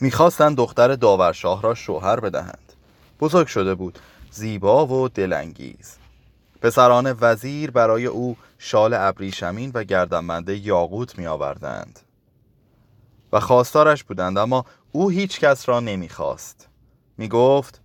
می‌خواستند 0.00 0.56
دختر 0.56 0.94
داورشاه 0.94 1.62
را 1.62 1.74
شوهر 1.74 2.20
بدهند. 2.20 2.72
بزرگ 3.20 3.46
شده 3.46 3.74
بود 3.74 3.98
زیبا 4.30 4.86
و 4.86 5.08
دلانگیز. 5.08 5.96
پسران 6.62 7.16
وزیر 7.20 7.70
برای 7.70 8.06
او 8.06 8.36
شال 8.58 8.94
ابریشمین 8.94 9.70
و 9.74 9.84
گردنبنده 9.84 10.56
یاقوت 10.56 11.18
می 11.18 11.26
آوردند 11.26 12.00
و 13.32 13.40
خواستارش 13.40 14.04
بودند 14.04 14.38
اما 14.38 14.64
او 14.92 15.10
هیچ 15.10 15.40
کس 15.40 15.68
را 15.68 15.80
نمی‌خواست. 15.80 16.68
می 17.18 17.28
گفت 17.28 17.80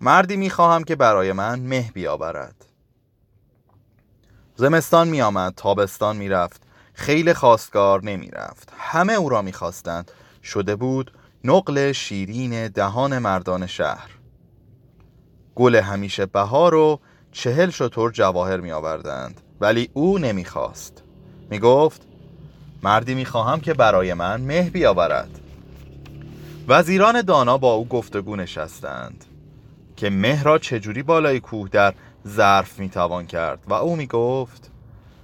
مردی 0.00 0.36
می 0.36 0.50
خواهم 0.50 0.84
که 0.84 0.96
برای 0.96 1.32
من 1.32 1.60
مه 1.60 1.90
بیاورد. 1.94 2.64
زمستان 4.56 5.08
می 5.08 5.22
آمد 5.22 5.54
تابستان 5.56 6.16
می 6.16 6.28
رفت 6.28 6.62
خیلی 6.94 7.34
خواستگار 7.34 8.04
نمی 8.04 8.28
رفت 8.28 8.72
همه 8.78 9.12
او 9.12 9.28
را 9.28 9.42
می 9.42 9.52
خواستند 9.52 10.10
شده 10.46 10.76
بود 10.76 11.12
نقل 11.44 11.92
شیرین 11.92 12.68
دهان 12.68 13.18
مردان 13.18 13.66
شهر. 13.66 14.10
گل 15.54 15.76
همیشه 15.76 16.26
بهار 16.26 16.74
و 16.74 17.00
چهل 17.32 17.70
شطور 17.70 18.10
جواهر 18.10 18.60
می 18.60 18.72
آوردند 18.72 19.40
ولی 19.60 19.90
او 19.92 20.18
نمی 20.18 20.44
خواست 20.44 21.02
می 21.50 21.58
گفت 21.58 22.02
مردی 22.82 23.14
می 23.14 23.24
خواهم 23.24 23.60
که 23.60 23.74
برای 23.74 24.14
من 24.14 24.40
مه 24.40 24.70
بیاورد. 24.70 25.40
وزیران 26.68 27.22
دانا 27.22 27.58
با 27.58 27.72
او 27.72 27.88
گفتگو 27.88 28.36
نشستند 28.36 29.24
که 29.96 30.10
مه 30.10 30.42
را 30.42 30.58
چجوری 30.58 31.02
بالای 31.02 31.40
کوه 31.40 31.68
در 31.68 31.94
ظرف 32.28 32.78
می 32.78 32.88
توان 32.88 33.26
کرد 33.26 33.64
و 33.68 33.72
او 33.72 33.96
می 33.96 34.06
گفت 34.06 34.70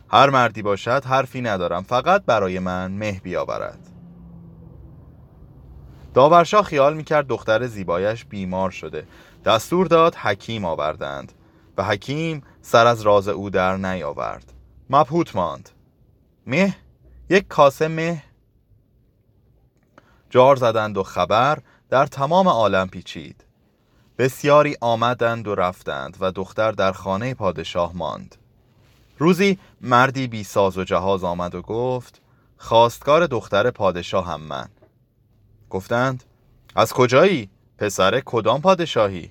هر 0.09 0.31
مردی 0.31 0.63
باشد 0.63 1.05
حرفی 1.05 1.41
ندارم 1.41 1.83
فقط 1.83 2.25
برای 2.25 2.59
من 2.59 2.93
مه 2.93 3.21
بیاورد. 3.25 3.92
داورشاه 6.15 6.65
خیال 6.65 6.95
می‌کرد 6.95 7.27
دختر 7.27 7.67
زیبایش 7.67 8.25
بیمار 8.25 8.71
شده. 8.71 9.07
دستور 9.45 9.87
داد 9.87 10.15
حکیم 10.15 10.65
آوردند. 10.65 11.33
و 11.77 11.85
حکیم 11.85 12.43
سر 12.63 12.87
از 12.87 13.03
راز 13.03 13.29
او 13.29 13.51
در 13.51 13.77
نیاورد. 13.77 14.53
مبهوت 14.91 15.37
ماند. 15.37 15.71
مه؟ 16.47 16.77
یک 17.31 17.49
کاسه 17.49 17.89
مه. 17.89 18.23
جار 20.31 20.57
زدند 20.57 20.99
و 20.99 21.03
خبر 21.03 21.59
در 21.91 22.07
تمام 22.07 22.49
عالم 22.49 22.89
پیچید. 22.89 23.45
بسیاری 24.19 24.77
آمدند 24.81 25.49
و 25.49 25.55
رفتند 25.55 26.17
و 26.21 26.33
دختر 26.33 26.73
در 26.73 26.93
خانه 26.93 27.35
پادشاه 27.35 27.93
ماند. 27.95 28.37
روزی 29.19 29.59
مردی 29.81 30.27
بی 30.27 30.45
ساز 30.45 30.79
و 30.79 30.85
جهاز 30.85 31.25
آمد 31.25 31.55
و 31.55 31.63
گفت 31.63 32.21
خواستگار 32.57 33.27
دختر 33.27 33.71
پادشاه 33.71 34.27
هم 34.27 34.41
من. 34.41 34.69
گفتند 35.73 36.25
از 36.77 36.93
کجایی؟ 36.93 37.51
پسر 37.79 38.21
کدام 38.25 38.61
پادشاهی؟ 38.61 39.31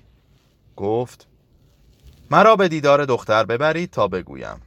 گفت 0.76 1.26
مرا 2.30 2.56
به 2.56 2.68
دیدار 2.68 3.04
دختر 3.04 3.44
ببرید 3.44 3.90
تا 3.90 4.08
بگویم 4.08 4.62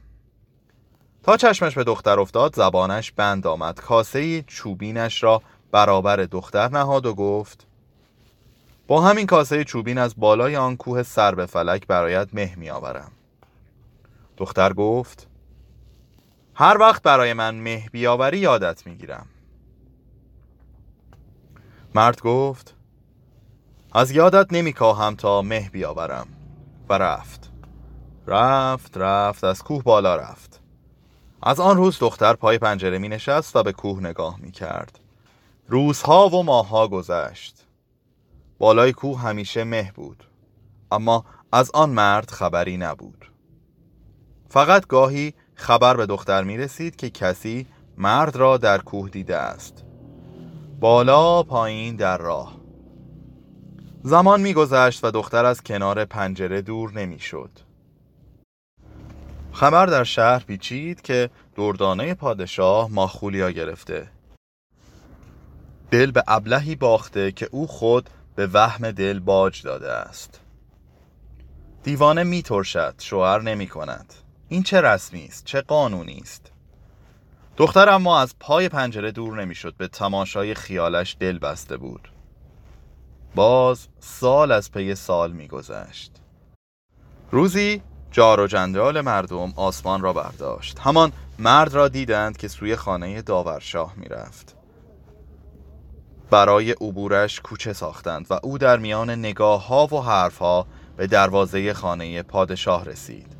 تا 1.22 1.36
چشمش 1.36 1.74
به 1.74 1.84
دختر 1.84 2.20
افتاد 2.20 2.54
زبانش 2.54 3.12
بند 3.12 3.46
آمد 3.46 3.80
کاسه 3.80 4.42
چوبینش 4.42 5.22
را 5.22 5.42
برابر 5.72 6.16
دختر 6.16 6.68
نهاد 6.68 7.06
و 7.06 7.14
گفت 7.14 7.66
با 8.86 9.02
همین 9.02 9.26
کاسه 9.26 9.64
چوبین 9.64 9.98
از 9.98 10.14
بالای 10.16 10.56
آن 10.56 10.76
کوه 10.76 11.02
سر 11.02 11.34
به 11.34 11.46
فلک 11.46 11.86
برایت 11.86 12.28
مه 12.32 12.54
می 12.56 12.70
آورم 12.70 13.12
دختر 14.36 14.72
گفت 14.72 15.26
هر 16.54 16.76
وقت 16.80 17.02
برای 17.02 17.32
من 17.32 17.54
مه 17.54 17.88
بیاوری 17.92 18.38
یادت 18.38 18.86
می 18.86 18.96
گیرم 18.96 19.26
مرد 21.96 22.20
گفت 22.20 22.74
از 23.92 24.10
یادت 24.10 24.52
نمی 24.52 24.72
کاهم 24.72 25.14
تا 25.14 25.42
مه 25.42 25.70
بیاورم. 25.72 26.26
و 26.88 26.92
رفت. 26.98 27.52
رفت 28.26 28.96
رفت 28.96 29.44
از 29.44 29.62
کوه 29.62 29.82
بالا 29.82 30.16
رفت. 30.16 30.60
از 31.42 31.60
آن 31.60 31.76
روز 31.76 31.98
دختر 31.98 32.34
پای 32.34 32.58
پنجره 32.58 32.98
می 32.98 33.08
نشست 33.08 33.56
و 33.56 33.62
به 33.62 33.72
کوه 33.72 34.00
نگاه 34.00 34.40
می 34.40 34.52
کرد 34.52 35.00
روزها 35.68 36.28
و 36.28 36.42
ماهها 36.42 36.88
گذشت. 36.88 37.66
بالای 38.58 38.92
کوه 38.92 39.20
همیشه 39.20 39.64
مه 39.64 39.92
بود. 39.94 40.24
اما 40.92 41.24
از 41.52 41.70
آن 41.74 41.90
مرد 41.90 42.30
خبری 42.30 42.76
نبود. 42.76 43.32
فقط 44.48 44.86
گاهی 44.86 45.34
خبر 45.54 45.96
به 45.96 46.06
دختر 46.06 46.44
می 46.44 46.56
رسید 46.56 46.96
که 46.96 47.10
کسی 47.10 47.66
مرد 47.98 48.36
را 48.36 48.56
در 48.56 48.78
کوه 48.78 49.10
دیده 49.10 49.36
است. 49.36 49.85
بالا 50.80 51.42
پایین 51.42 51.96
در 51.96 52.18
راه. 52.18 52.56
زمان 54.02 54.40
میگذشت 54.40 55.04
و 55.04 55.10
دختر 55.10 55.44
از 55.44 55.62
کنار 55.62 56.04
پنجره 56.04 56.62
دور 56.62 56.92
نمی‌شد. 56.92 57.50
خبر 59.52 59.86
در 59.86 60.04
شهر 60.04 60.38
پیچید 60.38 61.02
که 61.02 61.30
دردانه 61.54 62.14
پادشاه 62.14 62.90
ماخولیا 62.90 63.50
گرفته. 63.50 64.08
دل 65.90 66.10
به 66.10 66.24
ابلهی 66.28 66.74
باخته 66.74 67.32
که 67.32 67.48
او 67.50 67.66
خود 67.66 68.10
به 68.34 68.46
وهم 68.46 68.90
دل 68.90 69.18
باج 69.18 69.62
داده 69.62 69.92
است. 69.92 70.40
دیوانه 71.82 72.24
میترشد 72.24 72.94
شوهر 72.98 73.42
نمی 73.42 73.66
کند 73.66 74.14
این 74.48 74.62
چه 74.62 74.80
رسمی 74.80 75.24
است؟ 75.24 75.44
چه 75.44 75.60
قانونی 75.60 76.20
است؟ 76.22 76.52
دختر 77.56 77.88
اما 77.88 78.20
از 78.20 78.34
پای 78.40 78.68
پنجره 78.68 79.12
دور 79.12 79.42
نمی‌شد. 79.42 79.74
به 79.76 79.88
تماشای 79.88 80.54
خیالش 80.54 81.16
دل 81.20 81.38
بسته 81.38 81.76
بود. 81.76 82.08
باز 83.34 83.88
سال 84.00 84.52
از 84.52 84.72
پی 84.72 84.94
سال 84.94 85.32
میگذشت. 85.32 86.12
روزی 87.30 87.82
جار 88.10 88.40
و 88.40 88.46
جندال 88.46 89.00
مردم 89.00 89.52
آسمان 89.56 90.00
را 90.00 90.12
برداشت. 90.12 90.78
همان 90.78 91.12
مرد 91.38 91.74
را 91.74 91.88
دیدند 91.88 92.36
که 92.36 92.48
سوی 92.48 92.76
خانه 92.76 93.22
داورشاه 93.22 93.92
می‌رفت. 93.96 94.56
برای 96.30 96.70
عبورش 96.70 97.40
کوچه 97.40 97.72
ساختند 97.72 98.26
و 98.30 98.40
او 98.42 98.58
در 98.58 98.76
میان 98.76 99.10
نگاه 99.10 99.66
ها 99.66 99.86
و 99.86 100.00
حرف 100.00 100.38
ها 100.38 100.66
به 100.96 101.06
دروازه 101.06 101.74
خانه 101.74 102.22
پادشاه 102.22 102.84
رسید. 102.84 103.35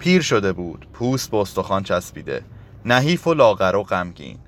پیر 0.00 0.22
شده 0.22 0.52
بود 0.52 0.88
پوست 0.92 1.30
به 1.30 1.36
استخوان 1.36 1.82
چسبیده 1.82 2.44
نحیف 2.84 3.26
و 3.26 3.34
لاغر 3.34 3.76
و 3.76 3.82
غمگین. 3.82 4.38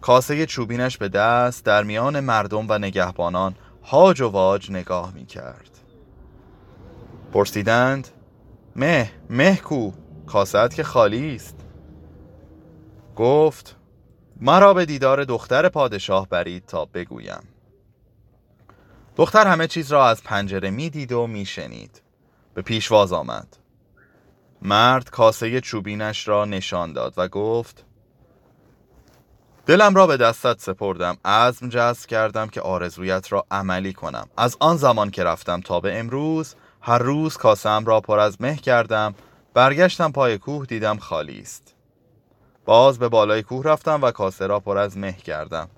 کاسه 0.00 0.46
چوبینش 0.46 0.98
به 0.98 1.08
دست 1.08 1.64
در 1.64 1.82
میان 1.82 2.20
مردم 2.20 2.66
و 2.68 2.78
نگهبانان 2.78 3.54
هاج 3.84 4.20
و 4.20 4.28
واج 4.28 4.70
نگاه 4.70 5.12
می 5.14 5.26
کرد 5.26 5.70
پرسیدند 7.32 8.08
مه 8.76 9.12
مه 9.30 9.56
کو 9.56 9.92
کاست 10.26 10.70
که 10.70 10.82
خالی 10.82 11.34
است؟ 11.34 11.56
گفت 13.16 13.76
مرا 14.40 14.74
به 14.74 14.86
دیدار 14.86 15.24
دختر 15.24 15.68
پادشاه 15.68 16.28
برید 16.28 16.66
تا 16.66 16.84
بگویم. 16.84 17.42
دختر 19.16 19.46
همه 19.46 19.66
چیز 19.66 19.92
را 19.92 20.08
از 20.08 20.22
پنجره 20.22 20.70
می‌دید 20.70 21.12
و 21.12 21.26
میشنید. 21.26 22.02
به 22.54 22.62
پیشواز 22.62 23.12
آمد. 23.12 23.59
مرد 24.62 25.10
کاسه 25.10 25.60
چوبینش 25.60 26.28
را 26.28 26.44
نشان 26.44 26.92
داد 26.92 27.14
و 27.16 27.28
گفت 27.28 27.84
دلم 29.66 29.94
را 29.94 30.06
به 30.06 30.16
دستت 30.16 30.60
سپردم. 30.60 31.16
عزم 31.24 31.68
جذب 31.68 32.06
کردم 32.06 32.48
که 32.48 32.60
آرزویت 32.60 33.32
را 33.32 33.46
عملی 33.50 33.92
کنم. 33.92 34.28
از 34.36 34.56
آن 34.60 34.76
زمان 34.76 35.10
که 35.10 35.24
رفتم 35.24 35.60
تا 35.60 35.80
به 35.80 35.98
امروز 35.98 36.54
هر 36.80 36.98
روز 36.98 37.36
کاسم 37.36 37.84
را 37.84 38.00
پر 38.00 38.18
از 38.18 38.40
مه 38.40 38.56
کردم. 38.56 39.14
برگشتم 39.54 40.12
پای 40.12 40.38
کوه 40.38 40.66
دیدم 40.66 40.98
خالی 40.98 41.40
است. 41.40 41.74
باز 42.64 42.98
به 42.98 43.08
بالای 43.08 43.42
کوه 43.42 43.64
رفتم 43.64 44.02
و 44.02 44.10
کاسه 44.10 44.46
را 44.46 44.60
پر 44.60 44.78
از 44.78 44.98
مه 44.98 45.12
کردم. 45.12 45.68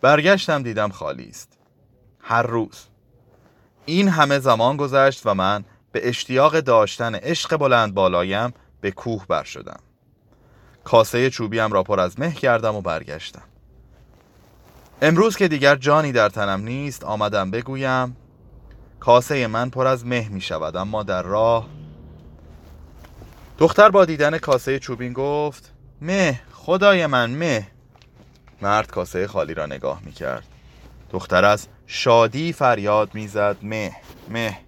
برگشتم 0.00 0.62
دیدم 0.62 0.88
خالی 0.88 1.28
است. 1.28 1.58
هر 2.20 2.42
روز. 2.42 2.86
این 3.84 4.08
همه 4.08 4.38
زمان 4.38 4.76
گذشت 4.76 5.26
و 5.26 5.34
من 5.34 5.64
به 5.92 6.08
اشتیاق 6.08 6.60
داشتن 6.60 7.14
عشق 7.14 7.56
بلند 7.56 7.94
بالایم 7.94 8.54
به 8.80 8.90
کوه 8.90 9.26
بر 9.26 9.44
شدم 9.44 9.80
کاسه 10.84 11.30
چوبیم 11.30 11.72
را 11.72 11.82
پر 11.82 12.00
از 12.00 12.20
مه 12.20 12.32
کردم 12.32 12.74
و 12.74 12.80
برگشتم. 12.80 13.42
امروز 15.02 15.36
که 15.36 15.48
دیگر 15.48 15.76
جانی 15.76 16.12
در 16.12 16.28
تنم 16.28 16.60
نیست 16.60 17.04
آمدم 17.04 17.50
بگویم 17.50 18.16
کاسه 19.00 19.46
من 19.46 19.70
پر 19.70 19.86
از 19.86 20.06
مه 20.06 20.28
می 20.28 20.40
شود 20.40 20.76
اما 20.76 21.02
در 21.02 21.22
راه. 21.22 21.66
دختر 23.58 23.88
با 23.90 24.04
دیدن 24.04 24.38
کاسه 24.38 24.78
چوبین 24.78 25.12
گفت 25.12 25.72
مه 26.00 26.40
خدای 26.52 27.06
من 27.06 27.30
مه. 27.30 27.66
مرد 28.62 28.90
کاسه 28.90 29.26
خالی 29.26 29.54
را 29.54 29.66
نگاه 29.66 30.02
می 30.04 30.12
کرد. 30.12 30.44
دختر 31.10 31.44
از 31.44 31.68
شادی 31.86 32.52
فریاد 32.52 33.14
می‌زد 33.14 33.56
مه 33.62 33.96
مه. 34.28 34.65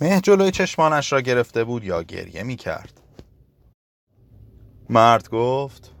مه 0.00 0.20
جلوی 0.20 0.50
چشمانش 0.50 1.12
را 1.12 1.20
گرفته 1.20 1.64
بود 1.64 1.84
یا 1.84 2.02
گریه 2.02 2.42
می 2.42 2.56
کرد. 2.56 3.00
مرد 4.90 5.28
گفت 5.28 5.92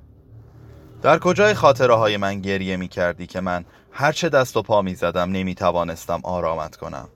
در 1.02 1.18
کجای 1.18 1.54
خاطره 1.54 1.94
های 1.94 2.16
من 2.16 2.40
گریه 2.40 2.76
می 2.76 2.88
کردی 2.88 3.26
که 3.26 3.40
من 3.40 3.64
هرچه 3.92 4.28
دست 4.28 4.56
و 4.56 4.62
پا 4.62 4.82
می 4.82 4.94
زدم 4.94 5.30
نمی 5.32 5.54
توانستم 5.54 6.20
آرامت 6.22 6.76
کنم؟ 6.76 7.08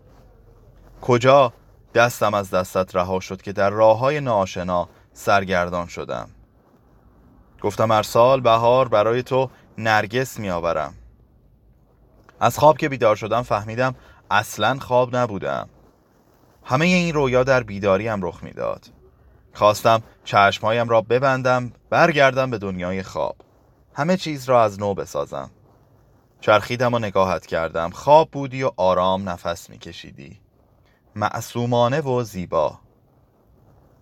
کجا 1.00 1.52
دستم 1.94 2.34
از 2.34 2.50
دستت 2.50 2.96
رها 2.96 3.20
شد 3.20 3.43
که 3.43 3.52
در 3.52 3.70
راه 3.70 3.99
های 3.99 4.20
ناشنا 4.20 4.88
سرگردان 5.12 5.87
شدم؟ 5.87 6.29
گفتم 7.62 7.93
هر 7.93 8.02
سال 8.02 8.40
بهار 8.40 8.88
برای 8.88 9.23
تو 9.23 9.50
نرگس 9.79 10.38
می 10.38 10.50
آورم. 10.50 10.94
از 12.40 12.58
خواب 12.58 12.79
که 12.79 12.88
بیدار 12.88 13.17
شدم 13.17 13.43
فهمیدم 13.43 13.94
اصلا 14.31 14.79
خواب 14.79 15.17
نبودم. 15.17 15.69
همه 16.64 16.85
این 16.85 17.14
رویا 17.14 17.44
در 17.44 17.62
بیداریم 17.62 18.25
رخ 18.25 18.43
می‌داد. 18.43 18.87
خواستم 19.53 20.03
چشمهایم 20.25 20.88
را 20.88 21.00
ببندم 21.00 21.73
برگردم 21.91 22.50
به 22.50 22.59
دنیای 22.59 23.03
خواب. 23.03 23.37
همه 23.94 24.17
چیز 24.17 24.49
را 24.49 24.62
از 24.62 24.81
نو 24.81 24.94
بسازم. 24.94 25.50
چرخیدم 26.41 26.94
و 26.94 26.99
نگاهت 26.99 27.47
کردم. 27.47 27.91
خواب 27.91 28.31
بودی 28.31 28.62
و 28.62 28.70
آرام 28.76 29.29
نفس 29.29 29.70
میکشیدی. 29.70 30.41
معصومانه 31.17 32.00
و 32.00 32.23
زیبا. 32.23 32.79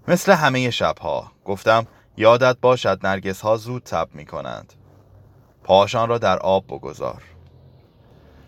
مثل 0.09 0.33
همه 0.33 0.71
شبها. 0.71 1.33
گفتم 1.45 1.87
یادت 2.17 2.57
باشد 2.61 3.07
نرگس 3.07 3.41
ها 3.41 3.57
زود 3.57 3.83
تب 3.83 4.09
می 4.15 4.27
کنند 4.27 4.73
پاشان 5.65 6.09
را 6.09 6.19
در 6.19 6.39
آب 6.39 6.67
بگذار. 6.67 7.23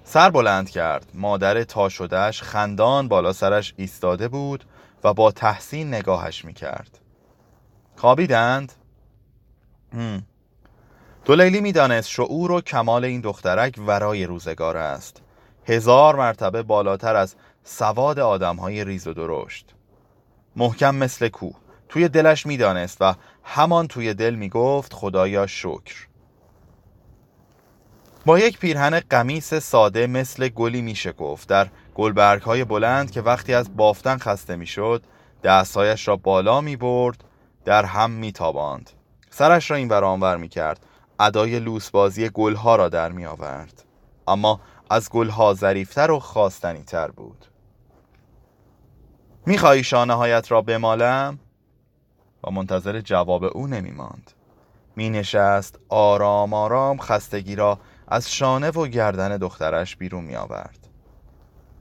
سر 0.05 0.31
بلند 0.31 0.71
کرد. 0.71 1.11
مادر 1.15 1.65
تا 1.65 1.89
شدهش 1.89 2.43
خندان 2.43 3.09
بالا 3.09 3.33
سرش 3.33 3.75
ایستاده 3.77 4.29
بود 4.29 4.65
و 5.05 5.15
با 5.15 5.31
تحسین 5.31 5.95
نگاهش 5.95 6.45
می 6.45 6.55
کرد 6.55 6.99
خوابیدند؟ 7.97 8.73
دولیلی 11.25 11.61
می‌دانست 11.61 12.09
شعور 12.09 12.53
و 12.53 12.61
کمال 12.61 13.05
این 13.05 13.21
دخترک 13.21 13.75
ورای 13.79 14.27
روزگار 14.27 14.77
است. 14.77 15.23
هزار 15.67 16.17
مرتبه 16.17 16.63
بالاتر 16.63 17.17
از 17.17 17.35
سواد 17.65 18.19
آدم 18.19 18.57
های 18.57 18.85
ریز 18.85 19.07
و 19.07 19.13
درشت. 19.13 19.75
محکم 20.57 20.95
مثل 20.95 21.29
کوه. 21.29 21.55
توی 21.89 22.09
دلش 22.09 22.47
می‌دانست 22.47 22.97
و 23.01 23.15
همان 23.45 23.89
توی 23.89 24.15
دل 24.15 24.35
می‌گفت 24.35 24.93
خدایا 24.93 25.47
شکر. 25.47 26.07
با 28.27 28.39
یک 28.39 28.59
پیرهن 28.59 29.01
قمیس 29.01 29.55
ساده 29.55 30.07
مثل 30.07 30.49
گلی 30.49 30.83
میشه 30.83 31.13
گفت. 31.13 31.49
در 31.49 31.69
گلبرگ 31.95 32.43
های 32.43 32.65
بلند 32.65 33.11
که 33.11 33.21
وقتی 33.21 33.55
از 33.55 33.77
بافتن 33.77 34.19
خسته 34.19 34.57
می‌شد 34.57 35.03
دستهایش 35.45 36.09
را 36.09 36.17
بالا 36.17 36.61
می 36.61 36.77
برد 36.77 37.25
در 37.65 37.85
هم 37.85 38.11
می 38.11 38.33
تاباند 38.33 38.91
سرش 39.31 39.71
را 39.71 39.77
این 39.77 39.89
برانور 39.89 40.37
می 40.37 40.49
کرد 40.49 40.87
ادای 41.21 41.59
لوسبازی 41.59 42.29
گلها 42.29 42.77
را 42.77 42.89
در 42.89 43.13
می 43.13 43.27
آورد 43.27 43.85
اما 44.29 44.61
از 44.91 45.11
گلها 45.11 45.55
ظریفتر 45.55 46.11
و 46.11 46.19
خواستنی 46.19 46.85
تر 46.85 47.11
بود. 47.11 47.47
می‌خواهی 49.47 49.85
شانه 49.85 50.15
هایت 50.15 50.51
را 50.51 50.63
بمالم؟ 50.63 51.39
و 52.45 52.51
منتظر 52.51 53.01
جواب 53.01 53.45
او 53.45 53.67
نمی 53.67 53.91
ماند 53.91 54.33
می 54.97 55.11
نشست 55.11 55.79
آرام 55.89 56.55
آرام 56.55 56.99
خستگی 56.99 57.57
را 57.57 57.79
از 58.13 58.33
شانه 58.33 58.71
و 58.71 58.87
گردن 58.87 59.37
دخترش 59.37 59.97
بیرون 59.97 60.25
می 60.25 60.37
آورد 60.37 60.79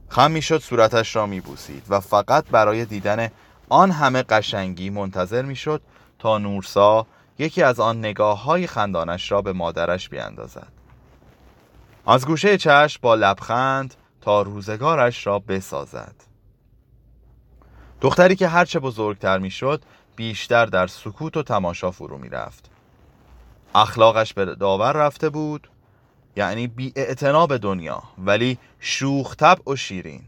خم 0.08 0.30
می 0.30 0.42
شد 0.42 0.58
صورتش 0.58 1.16
را 1.16 1.26
می 1.26 1.40
بوسید 1.40 1.86
و 1.88 2.00
فقط 2.00 2.44
برای 2.44 2.84
دیدن 2.84 3.28
آن 3.68 3.90
همه 3.90 4.22
قشنگی 4.22 4.90
منتظر 4.90 5.42
می 5.42 5.56
شد 5.56 5.82
تا 6.18 6.38
نورسا 6.38 7.06
یکی 7.38 7.62
از 7.62 7.80
آن 7.80 7.98
نگاه 7.98 8.44
های 8.44 8.66
خندانش 8.66 9.32
را 9.32 9.42
به 9.42 9.52
مادرش 9.52 10.08
بیاندازد. 10.08 10.72
از 12.06 12.26
گوشه 12.26 12.58
چشم 12.58 12.98
با 13.02 13.14
لبخند 13.14 13.94
تا 14.20 14.42
روزگارش 14.42 15.26
را 15.26 15.38
بسازد. 15.38 16.14
دختری 18.00 18.36
که 18.36 18.48
هرچه 18.48 18.78
بزرگتر 18.78 19.38
می‌شد 19.38 19.82
بیشتر 20.16 20.66
در 20.66 20.86
سکوت 20.86 21.36
و 21.36 21.42
تماشا 21.42 21.90
فرو 21.90 22.18
می 22.18 22.28
رفت 22.28 22.70
اخلاقش 23.74 24.34
به 24.34 24.44
داور 24.44 24.92
رفته 24.92 25.28
بود 25.30 25.68
یعنی 26.36 26.66
بی 26.66 26.92
به 27.48 27.58
دنیا 27.58 28.02
ولی 28.18 28.58
شوخ 28.80 29.36
طبع 29.36 29.72
و 29.72 29.76
شیرین. 29.76 30.24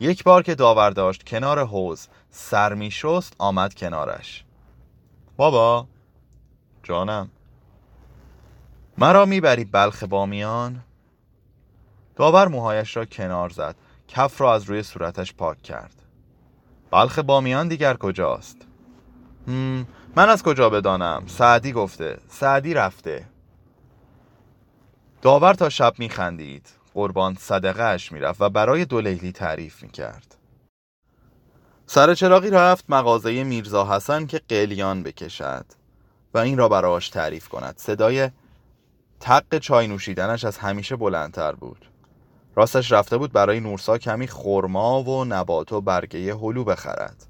یک 0.00 0.24
بار 0.24 0.42
که 0.42 0.54
داور 0.54 0.90
داشت 0.90 1.22
کنار 1.22 1.66
حوز 1.66 2.08
سر 2.30 2.74
می 2.74 2.90
شست 2.90 3.34
آمد 3.38 3.74
کنارش. 3.74 4.44
بابا 5.36 5.86
جانم. 6.82 7.30
مرا 8.98 9.24
می‌بری 9.24 9.64
بلخ 9.64 10.02
بامیان؟ 10.02 10.80
داور 12.16 12.48
موهایش 12.48 12.96
را 12.96 13.04
کنار 13.04 13.48
زد 13.50 13.76
کف 14.08 14.40
را 14.40 14.54
از 14.54 14.64
روی 14.64 14.82
صورتش 14.82 15.34
پاک 15.34 15.62
کرد. 15.62 16.02
بلخ 16.90 17.18
بامیان 17.18 17.68
دیگر 17.68 17.96
کجاست؟ 17.96 18.56
من 20.16 20.28
از 20.28 20.42
کجا 20.42 20.70
بدانم؟ 20.70 21.22
سعدی 21.26 21.72
گفته 21.72 22.18
سعدی 22.28 22.74
رفته. 22.74 23.26
داور 25.22 25.54
تا 25.54 25.68
شب 25.68 25.94
میخندید. 25.98 26.68
قربان 26.94 27.36
صدقه 27.40 27.82
اش 27.82 28.12
می‌رفت 28.12 28.40
و 28.40 28.50
برای 28.50 28.84
دولیلی 28.84 29.32
تعریف 29.32 29.82
می‌کرد. 29.82 30.36
سر 31.86 32.14
چراغی 32.14 32.50
رفت 32.50 32.84
مغازه 32.88 33.44
میرزا 33.44 33.96
حسن 33.96 34.26
که 34.26 34.40
قلیان 34.48 35.02
بکشد 35.02 35.64
و 36.34 36.38
این 36.38 36.58
را 36.58 36.68
براش 36.68 37.08
تعریف 37.08 37.48
کند. 37.48 37.74
صدای 37.78 38.30
تق 39.20 39.58
چای 39.58 39.86
نوشیدنش 39.86 40.44
از 40.44 40.58
همیشه 40.58 40.96
بلندتر 40.96 41.52
بود. 41.52 41.86
راستش 42.54 42.92
رفته 42.92 43.16
بود 43.16 43.32
برای 43.32 43.60
نورسا 43.60 43.98
کمی 43.98 44.26
خرما 44.26 45.02
و 45.02 45.24
نبات 45.24 45.72
و 45.72 45.80
برگه 45.80 46.34
هلو 46.34 46.64
بخرد. 46.64 47.26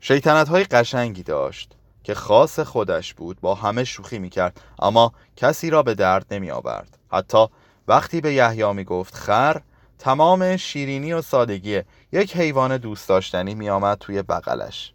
شیطنت 0.00 0.48
های 0.48 0.64
قشنگی 0.64 1.22
داشت. 1.22 1.76
که 2.04 2.14
خاص 2.14 2.60
خودش 2.60 3.14
بود 3.14 3.40
با 3.40 3.54
همه 3.54 3.84
شوخی 3.84 4.18
می‌کرد 4.18 4.60
اما 4.78 5.12
کسی 5.36 5.70
را 5.70 5.82
به 5.82 5.94
درد 5.94 6.26
نمی 6.30 6.50
آورد 6.50 6.98
حتی 7.12 7.46
وقتی 7.88 8.20
به 8.20 8.34
یحیی 8.34 8.72
می 8.72 8.84
گفت 8.84 9.14
خر 9.14 9.60
تمام 9.98 10.56
شیرینی 10.56 11.12
و 11.12 11.22
سادگی 11.22 11.82
یک 12.12 12.36
حیوان 12.36 12.76
دوست 12.76 13.08
داشتنی 13.08 13.54
می 13.54 13.70
آمد 13.70 13.98
توی 13.98 14.22
بغلش. 14.22 14.92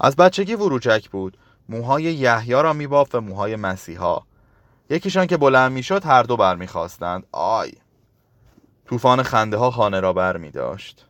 از 0.00 0.16
بچگی 0.16 0.54
وروچک 0.54 1.10
بود. 1.10 1.38
موهای 1.68 2.02
یحیی 2.02 2.52
را 2.52 2.72
می 2.72 2.86
بافت 2.86 3.14
و 3.14 3.20
موهای 3.20 3.56
مسیحا. 3.56 4.20
یکیشان 4.90 5.26
که 5.26 5.36
بلند 5.36 5.72
می‌شد 5.72 6.04
هر 6.04 6.22
دو 6.22 6.36
برمیخواستند. 6.36 7.26
آی! 7.32 7.72
طوفان 8.86 9.22
خنده 9.22 9.56
ها 9.56 9.70
خانه 9.70 10.00
را 10.00 10.12
بر 10.12 10.36
می 10.36 10.50
داشت 10.50 11.06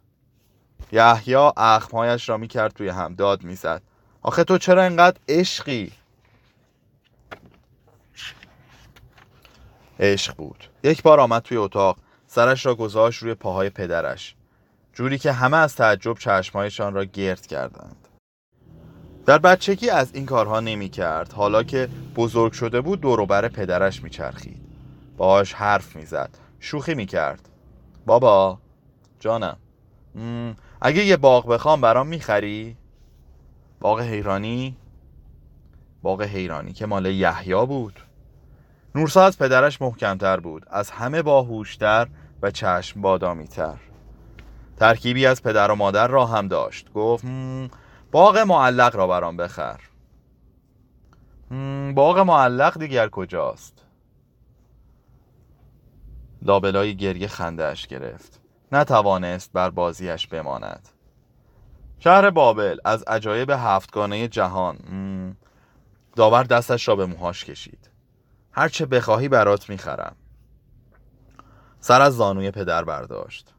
یحیی 0.93 1.35
اخمهایش 1.57 2.29
را 2.29 2.37
می 2.37 2.49
کرد 2.49 2.73
توی 2.73 2.89
هم. 2.89 3.15
داد 3.15 3.43
می‌زد. 3.43 3.83
آخه 4.23 4.45
تو 4.45 4.59
چرا 4.59 4.83
انقدر 4.83 5.17
عشقی؟ 5.29 5.93
عشق 10.01 10.37
بود. 10.37 10.65
یک 10.83 11.03
بار 11.03 11.21
آمد 11.21 11.43
توی 11.43 11.57
اتاق 11.57 11.97
سرش 12.27 12.67
را 12.67 12.75
گذاشت 12.75 13.23
روی 13.23 13.35
پاهای 13.35 13.71
پدرش. 13.71 14.35
جوری 14.93 15.19
که 15.19 15.33
همه 15.33 15.57
از 15.57 15.77
تعجب 15.77 16.19
چشمهایشان 16.19 16.95
را 16.95 17.05
گرد 17.05 17.47
کردند. 17.47 18.09
در 19.27 19.39
بچگی 19.39 19.91
از 19.91 20.15
این 20.15 20.27
کارها 20.27 20.61
نمی 20.61 20.89
کرد 20.89 21.33
حالا 21.33 21.63
که 21.63 21.89
بزرگ 22.17 22.53
شده 22.53 22.81
بود 22.81 23.01
دوروبر 23.01 23.49
پدرش 23.49 24.03
می 24.03 24.11
چرخید 24.11 24.61
باهاش 25.17 25.53
حرف 25.53 25.97
می 25.97 26.05
زد 26.05 26.31
شوخی 26.61 26.95
می 26.95 27.07
کرد 27.07 27.49
بابا 28.07 28.59
جانم. 29.21 29.57
اگه 30.81 31.05
یه 31.05 31.17
باغ 31.17 31.49
بخوام 31.49 31.81
برام 31.81 32.07
می‌خری؟ 32.07 32.77
باغ 33.81 34.01
حیرانی؟ 34.01 34.77
باغ 36.03 36.23
حیرانی 36.23 36.73
که 36.73 36.87
مال 36.87 37.07
یحیی 37.07 37.67
بود. 37.67 38.01
نورسا 38.95 39.23
از 39.25 39.39
پدرش 39.39 39.83
محکمتر 39.83 40.41
بود 40.41 40.67
از 40.71 40.91
همه 40.91 41.23
باهوشتر 41.23 42.09
و 42.43 42.51
چشم 42.51 43.01
بادامیتر. 43.01 43.77
ترکیبی 44.77 45.27
از 45.27 45.43
پدر 45.43 45.71
و 45.71 45.75
مادر 45.75 46.09
را 46.09 46.27
هم 46.27 46.49
داشت. 46.49 46.93
گفت 46.93 47.25
باغ 48.11 48.39
معلق 48.39 48.97
را 48.97 49.07
برام 49.07 49.37
بخر. 49.37 49.81
باغ 51.95 52.19
معلق 52.19 52.79
دیگر 52.79 53.09
کجاست؟ 53.09 53.85
لابلای 56.43 56.97
گریه 56.97 57.29
خندهش 57.29 57.87
گرفت. 57.87 58.41
نتوانست 58.73 59.53
بر 59.53 59.71
بازیش 59.71 60.27
بماند. 60.27 60.89
شهر 62.03 62.31
بابل 62.31 62.79
از 62.85 63.03
عجایب 63.03 63.51
هفتگانه 63.51 64.29
جهان. 64.29 64.77
داور 66.17 66.43
دستش 66.43 66.89
را 66.89 66.97
به 66.97 67.07
موهاش 67.07 67.45
کشید. 67.45 67.91
هرچه 68.53 68.87
بخواهی 68.87 69.29
برات 69.29 69.71
می‌خرم. 69.71 70.17
سر 71.81 72.01
از 72.01 72.17
زانوی 72.17 72.51
پدر 72.51 72.85
برداشت. 72.85 73.55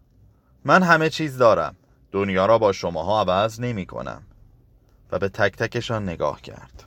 من 0.65 0.83
همه 0.83 1.10
چیز 1.10 1.38
دارم. 1.38 1.75
دنیا 2.12 2.45
را 2.45 2.57
با 2.57 2.71
شماها 2.71 3.21
عوض 3.21 3.60
نمی 3.60 3.86
کنم 3.86 4.24
و 5.12 5.19
به 5.19 5.29
تک 5.29 5.55
تکشان 5.55 6.03
نگاه 6.03 6.41
کرد. 6.41 6.83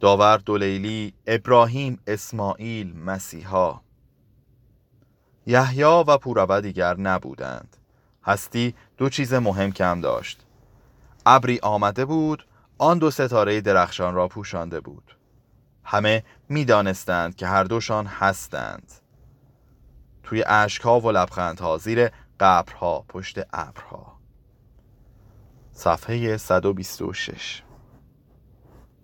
داور 0.00 0.36
دولیلی 0.36 1.14
ابراهیم 1.26 2.00
اسماعیل 2.06 2.96
مسیحا. 2.96 3.80
یحیی 5.46 5.82
و 5.82 6.16
پورابه 6.18 6.60
دیگر 6.60 6.96
نبودند. 6.96 7.77
هستی 8.24 8.74
دو 8.96 9.08
چیز 9.08 9.34
مهم 9.34 9.72
کم 9.72 10.00
داشت. 10.00 10.46
ابری 11.26 11.58
آمده 11.62 12.04
بود 12.04 12.46
آن 12.78 12.98
دو 12.98 13.10
ستاره 13.10 13.60
درخشان 13.60 14.14
را 14.14 14.28
پوشانده 14.28 14.80
بود. 14.80 15.16
همه 15.84 16.24
می‌دانستند 16.48 17.36
که 17.36 17.46
هر 17.46 17.64
دوشان 17.64 18.06
هستند. 18.06 18.92
توی 20.22 20.44
اشکها 20.46 21.00
و 21.00 21.10
لبخندها 21.10 21.78
زیر 21.78 22.10
قبرها 22.40 23.04
پشت 23.08 23.38
ابرها. 23.52 24.18
صفحه 25.72 26.36
126 26.36 27.62